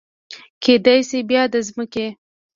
کیدای 0.63 0.99
شي 1.09 1.19
بیا 1.29 1.43
د 1.53 1.55
مځکې 1.75 2.07